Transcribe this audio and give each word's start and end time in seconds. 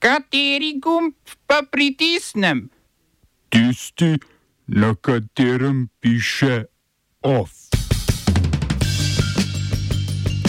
Kateri 0.00 0.78
gumb 0.80 1.12
pa 1.46 1.60
pritisnem? 1.70 2.70
Tisti, 3.52 4.16
na 4.66 4.94
katerem 4.94 5.88
piše 6.00 6.64
OF. 7.20 7.50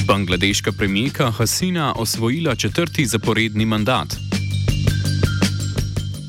Bangladeška 0.08 0.72
premijeka 0.72 1.32
Hasina 1.32 1.94
osvojila 1.96 2.56
četrti 2.56 3.06
zaporedni 3.06 3.66
mandat. 3.66 4.08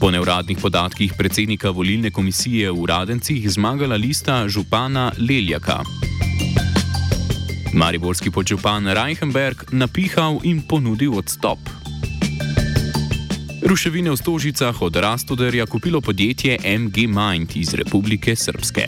Po 0.01 0.11
neuradnih 0.11 0.59
podatkih 0.63 1.15
predsednika 1.19 1.71
volilne 1.71 2.11
komisije 2.11 2.71
v 2.71 2.87
Radencih 2.87 3.51
zmagala 3.51 3.97
lista 3.97 4.49
župana 4.49 5.13
Leljaka. 5.19 5.83
Mariborski 7.75 8.31
podžupan 8.31 8.87
Reichenberg 8.87 9.57
napihal 9.73 10.41
in 10.43 10.63
ponudil 10.69 11.15
odstop. 11.15 11.82
Ruševine 13.73 14.13
v 14.13 14.21
Stožicah 14.21 14.77
od 14.85 14.97
Rastoderja 14.97 15.65
kupilo 15.67 16.01
podjetje 16.01 16.61
MG 16.61 17.09
Mind 17.09 17.57
iz 17.57 17.73
Republike 17.75 18.37
Srpske. 18.37 18.85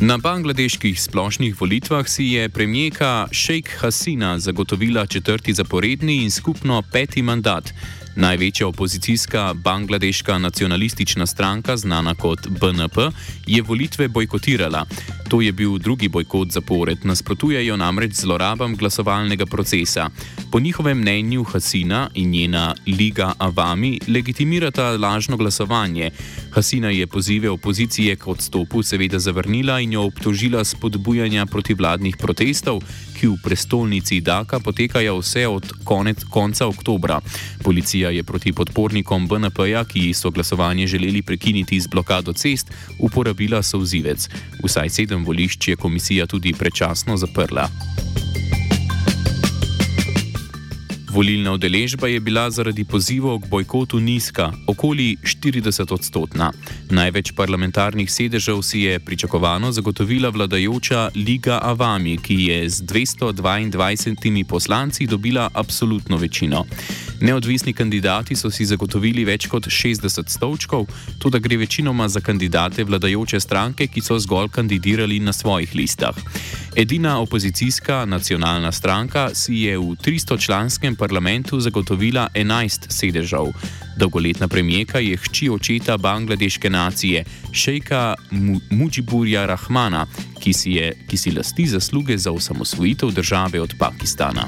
Na 0.00 0.14
bangladeških 0.18 1.02
splošnih 1.02 1.60
volitvah 1.60 2.08
si 2.08 2.24
je 2.24 2.48
premijeka 2.48 3.26
Sheikh 3.32 3.82
Hasina 3.82 4.38
zagotovila 4.38 5.06
četrti 5.06 5.54
zaporedni 5.54 6.22
in 6.22 6.30
skupno 6.30 6.82
peti 6.92 7.22
mandat. 7.22 7.74
Največja 8.18 8.66
opozicijska 8.66 9.54
bangladeška 9.54 10.38
nacionalistična 10.38 11.26
stranka, 11.26 11.76
znana 11.76 12.14
kot 12.14 12.48
BNP, 12.48 12.98
je 13.46 13.62
volitve 13.62 14.08
bojkotirala. 14.08 14.86
To 15.28 15.40
je 15.40 15.52
bil 15.52 15.78
drugi 15.78 16.08
bojkot 16.08 16.50
zapored, 16.50 16.98
nasprotujejo 17.04 17.76
namreč 17.76 18.12
zlorabam 18.12 18.76
glasovalnega 18.76 19.46
procesa. 19.46 20.10
Po 20.52 20.60
njihovem 20.60 20.98
mnenju 20.98 21.44
Hasina 21.44 22.10
in 22.14 22.30
njena 22.30 22.74
Liga 22.86 23.32
Avami 23.38 24.00
legitimirata 24.08 24.96
lažno 24.96 25.36
glasovanje. 25.36 26.10
Hasina 26.50 26.90
je 26.90 27.06
pozive 27.06 27.50
opozicije 27.50 28.16
k 28.16 28.26
odstopu 28.28 28.82
seveda 28.82 29.18
zavrnila 29.18 29.80
in 29.80 29.92
jo 29.92 30.02
obtožila 30.02 30.64
spodbujanja 30.64 31.46
protivladnih 31.46 32.16
protestov, 32.16 32.80
ki 33.20 33.26
v 33.26 33.36
prestolnici 33.44 34.20
Daka 34.20 34.60
potekajo 34.60 35.18
vse 35.18 35.46
od 35.48 35.72
konec, 35.84 36.24
konca 36.30 36.66
oktobra. 36.66 37.20
Policija 37.62 38.07
je 38.10 38.22
proti 38.22 38.52
podpornikom 38.52 39.28
BNP-ja, 39.28 39.84
ki 39.84 40.14
so 40.14 40.30
glasovanje 40.30 40.86
želeli 40.86 41.22
prekiniti 41.22 41.80
z 41.80 41.86
blokado 41.86 42.32
cest, 42.32 42.70
uporabila 42.98 43.62
sozivec. 43.62 44.28
Vsaj 44.64 44.90
sedem 44.90 45.24
volišč 45.24 45.68
je 45.68 45.76
komisija 45.76 46.26
tudi 46.26 46.52
prečasno 46.52 47.16
zaprla. 47.16 47.68
Volilna 51.10 51.52
udeležba 51.52 52.08
je 52.08 52.20
bila 52.20 52.50
zaradi 52.50 52.84
pozivov 52.84 53.40
k 53.40 53.48
bojkotu 53.48 54.00
nizka, 54.00 54.52
okoli 54.66 55.16
40 55.24 55.92
odstotna. 55.92 56.52
Največ 56.90 57.32
parlamentarnih 57.32 58.12
sedežev 58.12 58.60
si 58.62 58.80
je 58.84 58.98
pričakovano 59.00 59.72
zagotovila 59.72 60.28
vladajoča 60.28 61.08
Liga 61.16 61.58
Avami, 61.62 62.18
ki 62.20 62.52
je 62.52 62.68
z 62.70 62.82
222 62.84 64.44
poslanci 64.44 65.06
dobila 65.06 65.48
absolutno 65.54 66.16
večino. 66.16 66.64
Neodvisni 67.20 67.72
kandidati 67.72 68.36
so 68.36 68.50
si 68.50 68.64
zagotovili 68.64 69.24
več 69.24 69.48
kot 69.48 69.66
60 69.66 70.28
stolčkov, 70.28 70.86
tudi 71.18 71.40
gre 71.40 71.56
večinoma 71.56 72.08
za 72.08 72.20
kandidate 72.20 72.84
vladajoče 72.84 73.40
stranke, 73.40 73.86
ki 73.86 74.00
so 74.00 74.18
zgolj 74.18 74.48
kandidirali 74.52 75.20
na 75.20 75.32
svojih 75.32 75.74
listah. 75.74 76.14
Edina 76.76 77.20
opozicijska 77.20 78.04
nacionalna 78.04 78.72
stranka 78.72 79.30
si 79.34 79.54
je 79.54 79.78
v 79.78 79.82
300-članskem 79.82 80.96
parlamentu 80.96 81.60
zagotovila 81.60 82.28
11 82.34 82.86
sedežev. 82.88 83.52
Dolgoletna 83.96 84.48
premijeka 84.48 84.98
je 84.98 85.16
hči 85.16 85.48
očeta 85.50 85.96
bangladeške 85.96 86.70
nacije, 86.70 87.24
šejka 87.52 88.14
Mujiburja 88.70 89.46
Rahmana, 89.46 90.06
ki 90.40 90.52
si, 90.52 90.70
je, 90.70 90.94
ki 91.08 91.16
si 91.16 91.30
lasti 91.30 91.66
zasluge 91.66 92.18
za 92.18 92.32
osamosvojitev 92.32 93.10
države 93.10 93.60
od 93.60 93.74
Pakistana. 93.78 94.46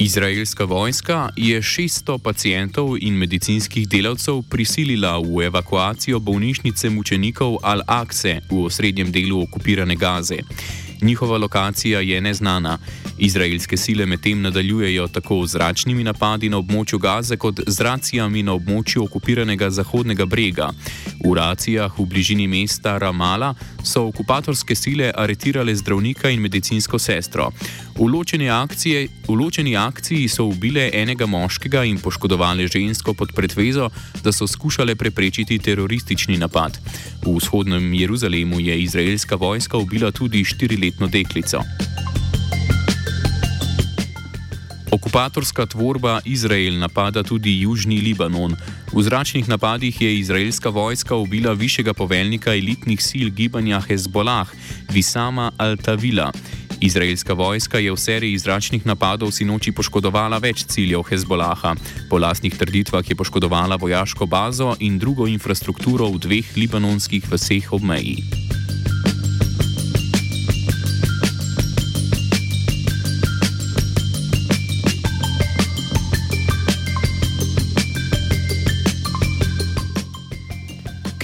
Izraelska 0.00 0.64
vojska 0.64 1.28
je 1.36 1.62
600 1.62 2.18
pacijentov 2.18 2.96
in 3.00 3.14
medicinskih 3.14 3.88
delavcev 3.88 4.42
prisilila 4.50 5.18
v 5.18 5.46
evakuacijo 5.46 6.18
bolnišnice 6.18 6.90
mučenikov 6.90 7.56
Al-Aqse 7.62 8.40
v 8.50 8.64
osrednjem 8.64 9.10
delu 9.12 9.42
okupirane 9.42 9.96
Gaze. 9.96 10.38
Njihova 11.02 11.38
lokacija 11.38 12.00
je 12.00 12.20
neznana. 12.20 12.78
Izraelske 13.18 13.76
sile 13.76 14.06
medtem 14.06 14.42
nadaljujejo 14.42 15.08
tako 15.08 15.46
z 15.46 15.58
zračnimi 15.58 16.04
napadi 16.04 16.48
na 16.48 16.58
območju 16.58 16.98
Gaze 16.98 17.36
kot 17.36 17.60
z 17.66 17.80
racijami 17.80 18.42
na 18.42 18.52
območju 18.52 19.04
okupiranega 19.04 19.70
Zahodnega 19.70 20.26
brega. 20.26 20.70
V 21.24 21.34
racijah 21.34 21.98
v 21.98 22.06
bližini 22.06 22.46
mesta 22.46 22.98
Ramala 22.98 23.54
so 23.84 24.04
okupatorske 24.06 24.74
sile 24.74 25.12
aretirale 25.14 25.74
zdravnika 25.74 26.30
in 26.30 26.40
medicinsko 26.40 26.98
sestro. 26.98 27.50
V 27.98 28.06
ločeni, 28.06 28.50
akcije, 28.50 29.08
v 29.26 29.34
ločeni 29.34 29.76
akciji 29.76 30.28
so 30.28 30.44
ubile 30.46 30.90
enega 30.94 31.26
moškega 31.26 31.82
in 31.84 31.98
poškodovali 31.98 32.68
žensko 32.68 33.14
pod 33.14 33.32
pretvezo, 33.34 33.90
da 34.22 34.32
so 34.32 34.46
skušale 34.46 34.94
preprečiti 34.94 35.58
teroristični 35.58 36.38
napad. 36.38 36.78
V 37.26 37.34
vzhodnem 37.34 37.94
Jeruzalemu 37.94 38.60
je 38.60 38.82
izraelska 38.82 39.36
vojska 39.36 39.78
ubila 39.78 40.10
tudi 40.10 40.44
štiriletno 40.88 41.06
deklico. 41.06 41.60
Okupatorska 44.90 45.66
tvorba 45.66 46.20
Izrael 46.24 46.78
napada 46.78 47.22
tudi 47.22 47.60
južni 47.60 48.00
Libanon. 48.00 48.56
V 48.92 49.02
zračnih 49.02 49.48
napadih 49.48 50.00
je 50.00 50.18
izraelska 50.18 50.68
vojska 50.68 51.16
ubila 51.16 51.52
višjega 51.52 51.94
poveljnika 51.94 52.54
elitnih 52.54 53.02
sil 53.08 53.28
gibanja 53.28 53.80
Hezbollah, 53.80 54.48
Visama 54.90 55.52
Al-Tavila. 55.58 56.32
Izraelska 56.80 57.34
vojska 57.34 57.78
je 57.78 57.92
v 57.92 57.96
seriji 57.96 58.38
zračnih 58.38 58.86
napadov 58.86 59.30
sinoči 59.30 59.72
poškodovala 59.72 60.38
več 60.38 60.64
ciljev 60.64 61.04
Hezbolaha. 61.10 61.74
Po 62.08 62.18
lastnih 62.18 62.56
trditvah 62.56 63.04
je 63.04 63.16
poškodovala 63.16 63.76
vojaško 63.76 64.26
bazo 64.26 64.76
in 64.80 64.98
drugo 64.98 65.26
infrastrukturo 65.26 66.08
v 66.16 66.18
dveh 66.18 66.56
libanonskih 66.56 67.28
vseh 67.28 67.72
ob 67.72 67.82
meji. 67.82 68.37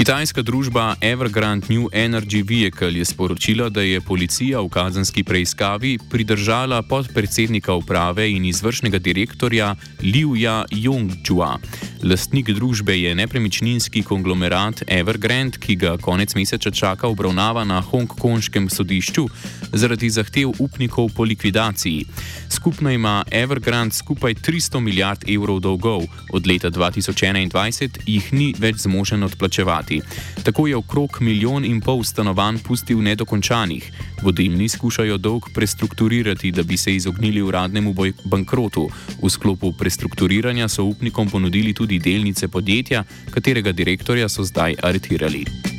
Kitajska 0.04 0.42
družba 0.44 0.98
Evergrande 1.00 1.72
New 1.72 1.88
Energy 1.88 2.42
Vehicle 2.44 2.92
je 2.92 3.04
sporočila, 3.08 3.70
da 3.72 3.80
je 3.80 4.00
policija 4.04 4.60
v 4.60 4.68
kazanski 4.68 5.24
preiskavi 5.24 5.96
pridržala 6.10 6.82
podpredsednika 6.82 7.72
uprave 7.72 8.28
in 8.30 8.44
izvršnega 8.44 8.98
direktorja 8.98 9.70
Liuja 10.02 10.64
Yongjua. 10.68 11.56
Lastnik 12.04 12.50
družbe 12.52 12.92
je 13.00 13.14
nepremičninski 13.14 14.02
konglomerat 14.04 14.82
Evergrande, 14.92 15.56
ki 15.56 15.76
ga 15.80 15.96
konec 15.96 16.34
meseca 16.36 16.70
čaka 16.70 17.08
obravnava 17.08 17.64
na 17.64 17.80
hongkonškem 17.80 18.68
sodišču 18.68 19.24
zaradi 19.72 20.10
zahtev 20.10 20.52
upnikov 20.58 21.08
po 21.16 21.24
likvidaciji. 21.24 22.04
Skupno 22.52 22.92
ima 22.92 23.24
Evergrande 23.30 23.94
skupaj 23.94 24.34
300 24.34 24.80
milijard 24.80 25.24
evrov 25.28 25.60
dolgov, 25.60 26.04
od 26.32 26.46
leta 26.46 26.70
2021 26.70 27.98
jih 28.06 28.32
ni 28.32 28.52
več 28.58 28.84
zmožen 28.84 29.22
odplačevati. 29.22 29.93
Tako 30.42 30.66
je 30.66 30.76
okrog 30.76 31.18
milijon 31.20 31.64
in 31.64 31.80
pol 31.80 32.04
stanovanj 32.04 32.58
pustil 32.58 33.02
nedokončanih. 33.02 33.92
Vodilni 34.22 34.68
skušajo 34.68 35.18
dolg 35.18 35.50
prestrukturirati, 35.54 36.52
da 36.52 36.62
bi 36.62 36.76
se 36.76 36.94
izognili 36.94 37.42
uradnemu 37.42 37.94
bankrotu. 38.24 38.88
V 39.22 39.30
sklopu 39.30 39.72
prestrukturiranja 39.72 40.68
so 40.68 40.84
upnikom 40.84 41.30
ponudili 41.30 41.74
tudi 41.74 41.98
delnice 41.98 42.48
podjetja, 42.48 43.04
katerega 43.30 43.72
direktorja 43.72 44.28
so 44.28 44.44
zdaj 44.44 44.74
aretirali. 44.82 45.73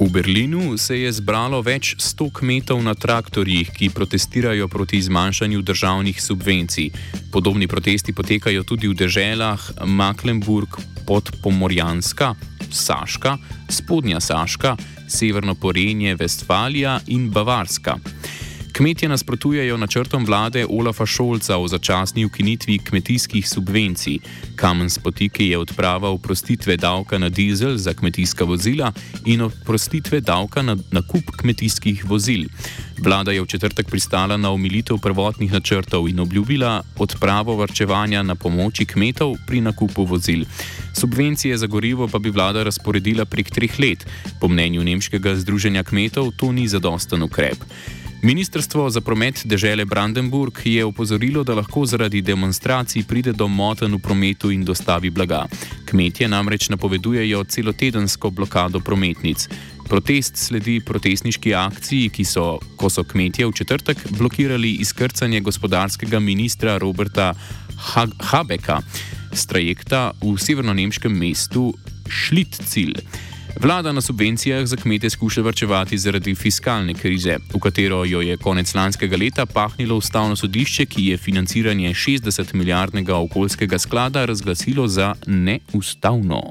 V 0.00 0.08
Berlinu 0.08 0.78
se 0.80 0.96
je 0.96 1.12
zbralo 1.12 1.58
več 1.60 1.92
sto 2.00 2.30
kmetov 2.32 2.80
na 2.80 2.94
traktorjih, 2.96 3.68
ki 3.68 3.90
protestirajo 3.92 4.64
proti 4.64 4.96
zmanjšanju 4.96 5.60
državnih 5.60 6.16
subvencij. 6.16 6.88
Podobni 7.28 7.68
protesti 7.68 8.16
potekajo 8.16 8.64
tudi 8.64 8.88
v 8.88 8.96
deželah 8.96 9.60
Mecklenburg, 9.84 10.80
Podpomorjanska, 11.04 12.32
Saška, 12.72 13.36
Spodnja 13.68 14.24
Saška, 14.24 14.72
Severno 15.04 15.52
Porenje, 15.54 16.16
Vestfalija 16.16 17.00
in 17.12 17.28
Bavarska. 17.28 17.98
Kmetje 18.72 19.08
nasprotujejo 19.08 19.76
načrtom 19.76 20.24
vlade 20.24 20.66
Olafa 20.70 21.06
Šolca 21.06 21.56
o 21.56 21.68
začasni 21.68 22.24
ukinitvi 22.24 22.78
kmetijskih 22.78 23.48
subvencij. 23.48 24.18
Kamen 24.56 24.90
spotike 24.90 25.46
je 25.46 25.58
odprava 25.58 26.08
oprostitve 26.08 26.76
davka 26.76 27.18
na 27.18 27.28
dizel 27.28 27.76
za 27.76 27.94
kmetijska 27.94 28.44
vozila 28.44 28.92
in 29.26 29.42
oprostitve 29.42 30.20
davka 30.20 30.62
na 30.62 30.76
nakup 30.90 31.30
kmetijskih 31.36 32.04
vozil. 32.04 32.48
Vlada 32.98 33.32
je 33.32 33.42
v 33.42 33.46
četrtek 33.46 33.86
pristala 33.90 34.36
na 34.36 34.50
omilitev 34.50 34.98
prvotnih 34.98 35.52
načrtov 35.52 36.08
in 36.08 36.20
obljubila 36.20 36.82
odpravo 36.98 37.56
varčevanja 37.56 38.22
na 38.22 38.34
pomoči 38.34 38.84
kmetov 38.84 39.34
pri 39.46 39.60
nakupu 39.60 40.04
vozil. 40.04 40.44
Subvencije 41.00 41.56
za 41.56 41.66
gorivo 41.66 42.08
pa 42.08 42.18
bi 42.18 42.30
vlada 42.30 42.62
razporedila 42.62 43.24
prek 43.24 43.50
treh 43.50 43.78
let. 43.78 44.06
Po 44.40 44.48
mnenju 44.48 44.84
Nemškega 44.84 45.34
združenja 45.34 45.82
kmetov 45.82 46.32
to 46.36 46.52
ni 46.52 46.68
zadosten 46.68 47.22
ukrep. 47.22 47.58
Ministrstvo 48.22 48.90
za 48.90 49.00
promet 49.00 49.40
dežele 49.44 49.84
Brandenburg 49.84 50.58
je 50.64 50.84
opozorilo, 50.84 51.40
da 51.44 51.54
lahko 51.54 51.86
zaradi 51.86 52.20
demonstracij 52.20 53.02
pride 53.08 53.32
do 53.32 53.46
motenj 53.48 53.94
v 53.96 53.98
prometu 53.98 54.50
in 54.52 54.64
dostavi 54.64 55.10
blaga. 55.10 55.46
Kmetje 55.88 56.28
namreč 56.28 56.68
napovedujejo 56.68 57.44
celotedensko 57.44 58.30
blokado 58.30 58.80
prometnic. 58.80 59.48
Protest 59.88 60.36
sledi 60.36 60.80
protestniški 60.84 61.54
akciji, 61.54 62.10
ki 62.12 62.24
so, 62.24 62.58
ko 62.76 62.90
so 62.92 63.04
kmetje 63.04 63.46
v 63.46 63.56
četrtek 63.56 64.04
blokirali 64.10 64.74
izkrcanje 64.84 65.40
gospodarskega 65.40 66.20
ministra 66.20 66.76
Roberta 66.78 67.32
Habeka 68.20 68.82
z 69.32 69.46
trajekta 69.46 70.12
v 70.20 70.36
severno-nemškem 70.36 71.18
mestu 71.18 71.72
Šlitcil. 72.08 72.92
Vlada 73.58 73.92
na 73.92 74.00
subvencijah 74.00 74.66
za 74.66 74.76
kmete 74.76 75.10
skuša 75.10 75.42
vrčevati 75.42 75.98
zaradi 75.98 76.34
fiskalne 76.34 76.94
krize, 76.94 77.36
v 77.54 77.58
katero 77.58 78.04
jo 78.04 78.20
je 78.20 78.36
konec 78.36 78.74
lanskega 78.74 79.16
leta 79.16 79.46
pahnilo 79.46 79.96
ustavno 79.96 80.36
sodišče, 80.36 80.86
ki 80.86 81.06
je 81.06 81.16
financiranje 81.16 81.94
60 81.94 82.54
milijardnega 82.54 83.16
okoljskega 83.16 83.78
sklada 83.78 84.24
razglasilo 84.24 84.88
za 84.88 85.14
neustavno. 85.26 86.42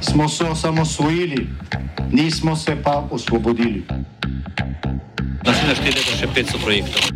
Smo 0.00 0.28
se 0.28 0.44
osamosvojili, 0.44 1.46
nismo 2.12 2.56
se 2.56 2.76
pa 2.84 3.08
osvobodili. 3.10 3.84
Naslednje 5.46 5.74
število 5.74 6.10
je 6.10 6.18
še 6.18 6.26
500 6.26 6.64
projektov 6.64 7.15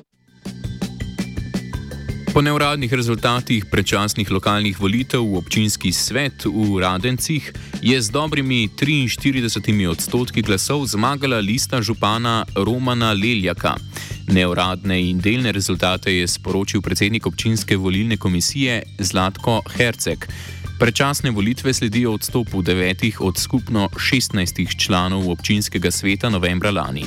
Po 2.31 2.41
neuradnih 2.41 2.93
rezultatih 2.93 3.65
predčasnih 3.67 4.31
lokalnih 4.31 4.79
volitev 4.79 5.19
v 5.19 5.35
občinski 5.35 5.91
svet 5.91 6.45
v 6.47 6.79
Radencih 6.79 7.51
je 7.83 7.97
z 8.01 8.07
dobrimi 8.07 8.69
43 8.71 9.87
odstotki 9.91 10.39
glasov 10.41 10.87
zmagala 10.87 11.43
lista 11.43 11.81
župana 11.81 12.45
Romana 12.55 13.11
Leljaka. 13.11 13.75
Neuradne 14.31 14.95
in 15.09 15.19
delne 15.19 15.51
rezultate 15.51 16.15
je 16.15 16.27
sporočil 16.27 16.79
predsednik 16.81 17.27
občinske 17.27 17.75
volilne 17.75 18.15
komisije 18.15 18.83
Zlatko 18.99 19.59
Herceg. 19.75 20.23
Prečasne 20.81 21.29
volitve 21.31 21.73
sledijo 21.73 22.13
odstopu 22.13 22.61
devetih 22.61 23.21
od 23.21 23.37
skupno 23.37 23.89
16 23.93 24.85
članov 24.85 25.29
občinskega 25.29 25.91
sveta 25.91 26.29
novembra 26.29 26.71
lani. 26.71 27.05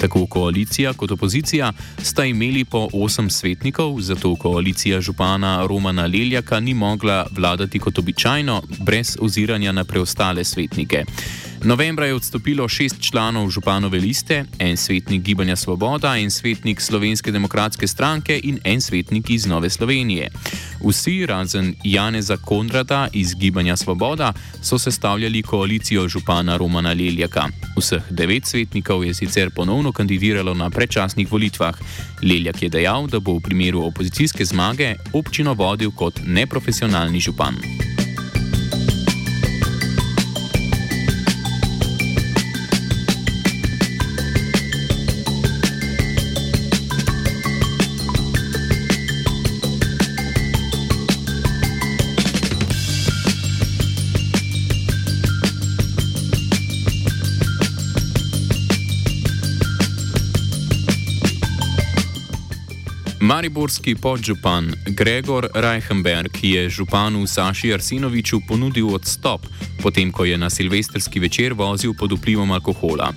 Tako 0.00 0.26
koalicija 0.26 0.92
kot 0.92 1.10
opozicija 1.10 1.72
sta 2.02 2.24
imeli 2.24 2.64
po 2.64 2.88
osem 2.92 3.30
svetnikov, 3.30 4.00
zato 4.00 4.34
koalicija 4.36 5.00
župana 5.00 5.66
Romana 5.66 6.06
Leljaka 6.06 6.60
ni 6.60 6.74
mogla 6.74 7.26
vladati 7.30 7.78
kot 7.78 7.98
običajno, 7.98 8.62
brez 8.78 9.16
oziranja 9.20 9.72
na 9.72 9.84
preostale 9.84 10.44
svetnike. 10.44 11.04
Novembra 11.64 12.06
je 12.06 12.14
odstopilo 12.14 12.68
šest 12.68 13.00
članov 13.00 13.50
županove 13.50 13.98
liste, 13.98 14.44
en 14.58 14.76
svetnik 14.76 15.22
Gibanja 15.22 15.56
Svoboda, 15.56 16.16
en 16.16 16.30
svetnik 16.30 16.80
Slovenske 16.80 17.30
demokratske 17.30 17.86
stranke 17.86 18.40
in 18.44 18.58
en 18.64 18.80
svetnik 18.80 19.30
iz 19.30 19.46
Nove 19.46 19.70
Slovenije. 19.70 20.30
Vsi, 20.88 21.26
razen 21.26 21.74
Janeza 21.84 22.36
Konrada 22.36 23.08
iz 23.12 23.34
Gibanja 23.34 23.76
Svoboda, 23.76 24.32
so 24.62 24.78
sestavljali 24.78 25.42
koalicijo 25.42 26.08
župana 26.08 26.56
Romana 26.56 26.92
Leljaka. 26.92 27.48
Vseh 27.76 28.02
devet 28.10 28.46
svetnikov 28.46 29.04
je 29.04 29.14
sicer 29.14 29.50
ponovno 29.50 29.92
kandidiralo 29.92 30.54
na 30.54 30.70
predčasnih 30.70 31.32
volitvah. 31.32 31.78
Leljak 32.22 32.62
je 32.62 32.68
dejal, 32.68 33.06
da 33.06 33.20
bo 33.20 33.32
v 33.32 33.40
primeru 33.40 33.84
opozicijske 33.86 34.44
zmage 34.44 34.94
občino 35.12 35.54
vodil 35.54 35.90
kot 35.90 36.20
neprofesionalni 36.26 37.20
župan. 37.20 37.54
Mariborski 63.22 63.94
podžupan 63.94 64.72
Gregor 64.86 65.46
Reichenberg 65.54 66.38
je 66.42 66.68
županu 66.68 67.26
Saši 67.26 67.72
Arsenoviču 67.74 68.40
ponudil 68.48 68.88
odstop, 68.94 69.46
potem 69.82 70.10
ko 70.12 70.24
je 70.24 70.38
na 70.38 70.50
silvestrski 70.50 71.20
večer 71.20 71.54
vozil 71.54 71.94
pod 71.94 72.12
vplivom 72.18 72.50
alkohola. 72.50 73.12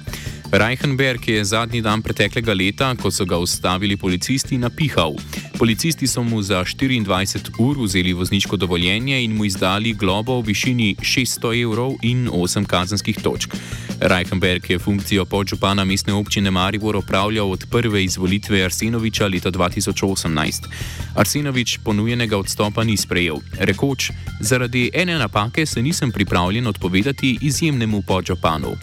Reichenberg 0.51 1.27
je 1.27 1.45
zadnji 1.45 1.81
dan 1.81 2.01
preteklega 2.01 2.53
leta, 2.53 2.95
ko 2.95 3.11
so 3.11 3.25
ga 3.25 3.37
ustavili 3.37 3.97
policisti, 3.97 4.57
napihal. 4.57 5.15
Policisti 5.57 6.07
so 6.07 6.23
mu 6.23 6.41
za 6.41 6.63
24 6.63 7.49
ur 7.59 7.77
vzeli 7.81 8.13
vozniško 8.13 8.57
dovoljenje 8.57 9.23
in 9.23 9.35
mu 9.35 9.45
izdali 9.45 9.93
globo 9.93 10.39
v 10.39 10.45
višini 10.45 10.95
600 11.01 11.63
evrov 11.63 11.95
in 12.01 12.29
8 12.29 12.65
kazenskih 12.65 13.17
točk. 13.23 13.55
Reichenberg 13.99 14.69
je 14.69 14.79
funkcijo 14.79 15.25
podžupana 15.25 15.83
mestne 15.85 16.13
občine 16.13 16.51
Maribor 16.51 16.95
opravljal 16.95 17.51
od 17.51 17.65
prve 17.71 18.03
izvolitve 18.03 18.63
Arsenoviča 18.63 19.27
leta 19.27 19.51
2018. 19.51 20.67
Arsenovič 21.15 21.79
ponujenega 21.83 22.37
odstopa 22.37 22.83
ni 22.83 22.97
sprejel, 22.97 23.37
rekoč: 23.59 24.11
Zaradi 24.39 24.91
ene 24.93 25.17
napake 25.17 25.65
se 25.65 25.81
nisem 25.81 26.11
pripravljen 26.11 26.67
odpovedati 26.67 27.37
izjemnemu 27.41 28.01
podžupanu. 28.01 28.75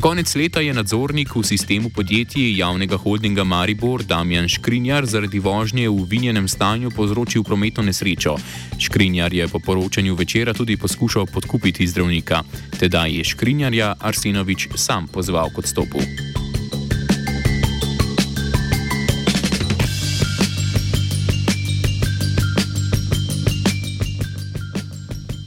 Konec 0.00 0.34
leta 0.34 0.60
je 0.64 0.72
nadzornik 0.72 1.34
v 1.36 1.44
sistemu 1.44 1.90
podjetij 1.92 2.56
javnega 2.56 2.96
holdinga 2.96 3.44
Maribor 3.44 4.00
Damjan 4.02 4.48
Škrinjar 4.48 5.04
zaradi 5.04 5.38
vožnje 5.38 5.90
v 5.92 6.06
vinjenem 6.08 6.48
stanju 6.48 6.88
povzročil 6.88 7.44
prometno 7.44 7.84
nesrečo. 7.84 8.36
Škrinjar 8.80 9.32
je 9.32 9.48
po 9.48 9.60
poročanju 9.60 10.14
večera 10.14 10.56
tudi 10.56 10.76
poskušal 10.76 11.26
podkupiti 11.26 11.86
zdravnika. 11.86 12.42
Tedaj 12.80 13.12
je 13.12 13.24
Škrinjarja 13.24 13.94
Arsenovič 14.00 14.68
sam 14.74 15.04
pozval 15.06 15.52
k 15.52 15.58
odstopu. 15.58 16.00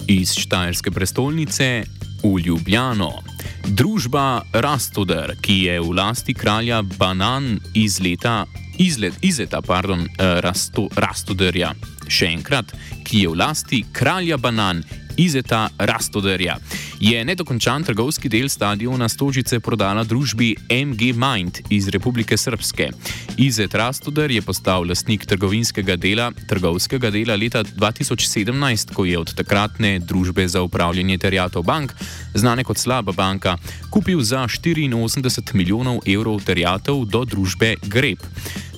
Iz 0.07 0.37
Štajerske 0.37 0.91
prestolnice 0.91 1.83
v 2.21 2.39
Ljubljano. 2.45 3.32
Družba 3.73 4.45
Rastoder, 4.53 5.33
ki 5.41 5.65
je 5.65 5.79
v 5.81 5.95
lasti 5.97 6.35
kralja 6.37 6.83
Banan 6.85 7.57
iz 7.73 7.97
leta 7.97 8.43
izlet, 8.77 9.17
izleta, 9.25 9.61
pardon, 9.65 10.05
eh, 10.05 10.41
Rasto, 10.45 10.85
Rastoderja. 10.93 11.73
Še 12.05 12.29
enkrat, 12.29 12.69
ki 13.01 13.23
je 13.25 13.29
v 13.29 13.39
lasti 13.39 13.81
kralja 13.89 14.37
Banan. 14.37 14.83
Izeta 15.17 15.69
Rastoderja 15.77 16.57
je 17.03 17.25
nedokončan 17.25 17.83
trgovski 17.83 18.29
del 18.29 18.47
stadiona 18.49 19.09
Stožice 19.09 19.59
prodala 19.59 20.05
družbi 20.07 20.53
MG 20.71 21.11
Mind 21.19 21.59
iz 21.69 21.89
Republike 21.91 22.37
Srpske. 22.37 22.87
Izet 23.37 23.75
Rastoder 23.75 24.31
je 24.31 24.41
postal 24.41 24.87
lastnik 24.87 25.25
trgovinskega 25.25 25.97
dela, 25.99 26.31
trgovskega 26.47 27.11
dela 27.11 27.35
leta 27.35 27.63
2017, 27.63 28.93
ko 28.95 29.05
je 29.05 29.19
od 29.19 29.33
takratne 29.35 29.99
družbe 29.99 30.47
za 30.47 30.61
upravljanje 30.63 31.17
terjatov 31.17 31.67
bank, 31.67 31.91
znane 32.33 32.63
kot 32.63 32.79
slaba 32.79 33.11
banka, 33.11 33.57
kupil 33.91 34.23
za 34.23 34.47
84 34.47 35.53
milijonov 35.53 35.99
evrov 36.07 36.39
terjatov 36.39 37.03
do 37.05 37.25
družbe 37.25 37.75
Grep. 37.83 38.23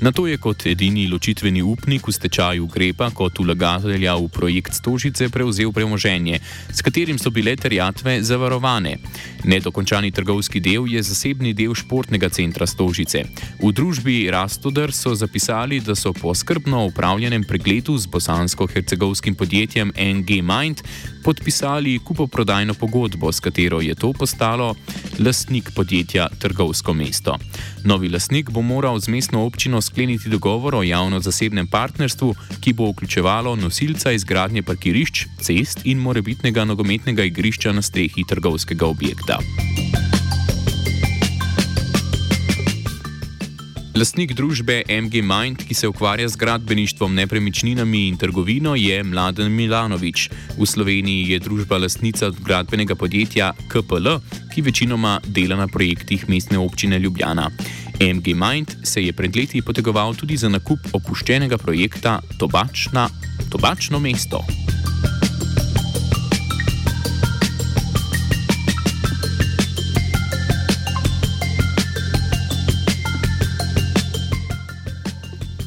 Na 0.01 0.11
to 0.11 0.27
je 0.27 0.37
kot 0.37 0.65
edini 0.65 1.07
ločitveni 1.07 1.61
upnik 1.61 2.07
v 2.07 2.11
stečaju 2.11 2.67
Grepa 2.67 3.07
kot 3.15 3.39
vlagatelja 3.39 4.15
v 4.19 4.27
projekt 4.27 4.73
Stožice 4.73 5.29
prevzel 5.29 5.71
premoženje, 5.71 6.39
s 6.73 6.81
katerim 6.81 7.19
so 7.19 7.31
bile 7.31 7.55
terjatve 7.55 8.14
zavarovane. 8.21 8.97
Nedokončani 9.43 10.11
trgovski 10.11 10.59
del 10.59 10.87
je 10.87 11.03
zasebni 11.03 11.53
del 11.53 11.73
športnega 11.73 12.29
centra 12.29 12.67
Stožice. 12.67 13.23
V 13.61 13.71
družbi 13.71 14.29
Rastoder 14.31 14.93
so 14.93 15.15
zapisali, 15.15 15.79
da 15.79 15.95
so 15.95 16.13
po 16.13 16.33
skrbno 16.35 16.85
upravljenem 16.85 17.43
pregledu 17.43 17.97
z 17.97 18.07
bosansko-hercegovskim 18.07 19.35
podjetjem 19.35 19.91
NG 19.97 20.41
Mind 20.41 20.81
podpisali 21.23 21.99
kupoprodajno 21.99 22.73
pogodbo, 22.73 23.31
s 23.31 23.39
katero 23.39 23.81
je 23.81 23.95
to 23.95 24.13
postalo 24.13 24.75
lastnik 25.19 25.71
podjetja 25.75 26.27
Trgovsko 26.39 26.93
mesto. 26.93 27.37
Novi 27.83 28.09
lastnik 28.09 28.49
bo 28.49 28.61
moral 28.61 28.99
z 28.99 29.07
mestno 29.07 29.45
občino 29.45 29.81
skleniti 29.81 30.29
dogovor 30.29 30.75
o 30.75 30.83
javno-zasebnem 30.83 31.67
partnerstvu, 31.67 32.35
ki 32.59 32.73
bo 32.73 32.89
vključevalo 32.91 33.55
nosilca 33.55 34.11
izgradnje 34.11 34.61
parkirišč, 34.61 35.25
cest 35.41 35.81
in 35.83 35.97
morebitnega 35.97 36.65
nogometnega 36.65 37.23
igrišča 37.23 37.71
na 37.71 37.81
strehi 37.81 38.04
trgovskega 38.27 38.85
objekta. 38.85 39.39
Lastnik 43.95 44.33
družbe 44.35 44.81
MG 44.91 45.21
Mind, 45.23 45.61
ki 45.63 45.73
se 45.73 45.87
ukvarja 45.87 46.27
z 46.27 46.35
gradbeništvom, 46.35 47.13
nepremičninami 47.15 48.07
in 48.07 48.17
trgovino, 48.17 48.73
je 48.75 49.03
Mladen 49.03 49.47
Milanovič. 49.51 50.29
V 50.57 50.67
Sloveniji 50.67 51.29
je 51.31 51.39
družba 51.39 51.77
lastnica 51.79 52.27
gradbenega 52.43 52.95
podjetja 52.95 53.53
KPL, 53.71 54.19
ki 54.51 54.65
večinoma 54.67 55.21
dela 55.23 55.55
na 55.55 55.67
projektih 55.71 56.27
mestne 56.27 56.59
občine 56.59 56.99
Ljubljana. 56.99 57.47
MG 58.03 58.35
Mind 58.35 58.75
se 58.83 59.05
je 59.05 59.13
pred 59.13 59.35
leti 59.35 59.61
potegoval 59.61 60.11
tudi 60.15 60.35
za 60.37 60.51
nakup 60.51 60.79
opuščenega 60.91 61.57
projekta 61.57 62.19
Tobačna, 62.37 63.07
Tobačno 63.49 63.99
mesto. 63.99 64.43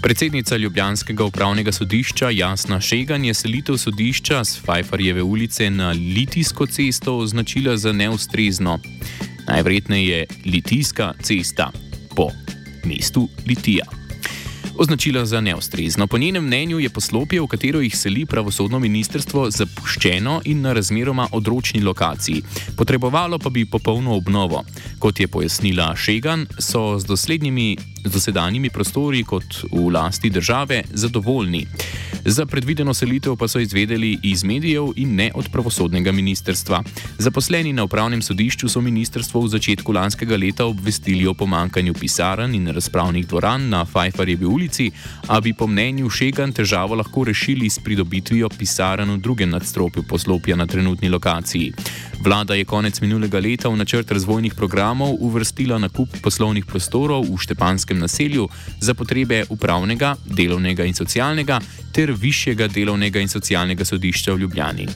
Predsednica 0.08 0.56
Ljubljanskega 0.56 1.24
upravnega 1.24 1.72
sodišča 1.72 2.30
Jasna 2.30 2.80
Šegan 2.80 3.24
je 3.24 3.34
selitev 3.34 3.76
sodišča 3.76 4.44
z 4.44 4.60
Fajfarjeve 4.64 5.22
ulice 5.22 5.70
na 5.70 5.90
Litijsko 5.90 6.66
cesto 6.66 7.18
označila 7.18 7.76
za 7.76 7.92
neustrezno. 7.92 8.78
Najverjetneje 9.48 10.18
je 10.18 10.26
Litijska 10.46 11.12
cesta 11.22 11.70
po 12.16 12.30
mestu 12.84 13.28
Litija. 13.46 13.84
Označila 14.78 15.26
za 15.26 15.40
neustrezno. 15.40 16.06
Po 16.06 16.18
njenem 16.18 16.44
mnenju 16.44 16.78
je 16.78 16.88
poslopje, 16.88 17.40
v 17.40 17.46
katero 17.46 17.80
jih 17.80 17.96
seli 17.96 18.26
pravosodno 18.26 18.78
ministrstvo, 18.78 19.50
zapuščeno 19.50 20.40
in 20.44 20.60
na 20.60 20.72
razmeroma 20.72 21.28
odročni 21.32 21.80
lokaciji. 21.80 22.42
Potrebovalo 22.76 23.38
pa 23.38 23.50
bi 23.50 23.66
popolno 23.66 24.16
obnovo. 24.16 24.64
Kot 24.98 25.20
je 25.20 25.28
pojasnila 25.28 25.96
Šegan, 25.96 26.46
so 26.58 26.98
z 26.98 27.04
doslednjimi 27.04 27.76
dosedanjimi 28.04 28.70
prostori 28.70 29.24
kot 29.24 29.64
v 29.72 29.88
lasti 29.90 30.30
države 30.30 30.82
zadovoljni. 30.90 31.66
Za 32.24 32.46
predvideno 32.46 32.94
selitev 32.94 33.36
pa 33.36 33.48
so 33.48 33.58
izvedeli 33.58 34.18
iz 34.22 34.44
medijev 34.44 34.92
in 34.96 35.14
ne 35.14 35.30
od 35.34 35.48
pravosodnega 35.52 36.12
ministrstva. 36.12 36.82
Zaposleni 37.18 37.72
na 37.72 37.84
upravnem 37.84 38.22
sodišču 38.22 38.68
so 38.68 38.80
ministrstvo 38.80 39.40
v 39.40 39.48
začetku 39.48 39.92
lanskega 39.92 40.36
leta 40.36 40.66
obvestili 40.66 41.26
o 41.26 41.34
pomankanju 41.34 41.94
pisarn 41.94 42.54
in 42.54 42.68
razpravnih 42.68 43.26
dvoran 43.26 43.68
na 43.68 43.84
Fajfarjevi 43.84 44.46
ulici, 44.46 44.90
a 45.26 45.40
bi 45.40 45.52
po 45.52 45.66
mnenju 45.66 46.10
Šegan 46.10 46.52
težavo 46.52 46.94
lahko 46.94 47.24
rešili 47.24 47.70
s 47.70 47.78
pridobitvijo 47.78 48.48
pisarn 48.48 49.10
v 49.10 49.18
drugem 49.18 49.50
nadstropju 49.50 50.02
poslopja 50.02 50.56
na 50.56 50.66
trenutni 50.66 51.08
lokaciji. 51.08 51.72
Vlada 52.20 52.54
je 52.54 52.64
konec 52.64 53.00
minulega 53.00 53.38
leta 53.38 53.68
v 53.68 53.76
načrt 53.76 54.10
razvojnih 54.10 54.54
programov 54.54 55.14
uvrstila 55.20 55.78
nakup 55.78 56.08
poslovnih 56.22 56.66
prostorov 56.66 57.22
v 57.30 57.38
Štepanskem 57.38 57.98
naselju 57.98 58.48
za 58.80 58.94
potrebe 58.94 59.44
upravnega, 59.48 60.16
delovnega 60.26 60.84
in 60.84 60.94
socialnega 60.94 61.60
ter 61.94 62.10
višjega 62.12 62.68
delovnega 62.68 63.20
in 63.20 63.28
socialnega 63.28 63.84
sodišča 63.84 64.34
v 64.34 64.38
Ljubljani. 64.38 64.88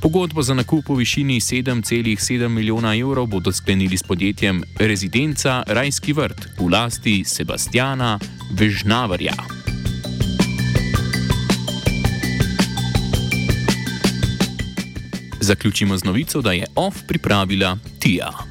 Pogodbo 0.00 0.42
za 0.42 0.54
nakup 0.54 0.88
v 0.88 1.02
višini 1.04 1.40
7,7 1.40 2.48
milijona 2.48 2.96
evrov 2.96 3.26
bodo 3.26 3.52
sklenili 3.52 3.96
s 3.96 4.02
podjetjem 4.02 4.62
Rezidenca 4.78 5.62
Rajski 5.66 6.12
vrt 6.12 6.48
v 6.58 6.68
lasti 6.72 7.24
Sebastiana 7.24 8.18
Vežnavarja. 8.56 9.59
Zaključimo 15.50 15.96
z 15.98 16.04
novico, 16.04 16.40
da 16.40 16.52
je 16.52 16.66
OF 16.74 16.94
pripravila 17.08 17.76
Tija. 17.98 18.49